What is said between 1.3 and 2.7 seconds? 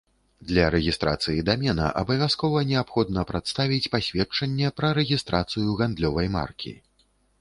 дамена абавязкова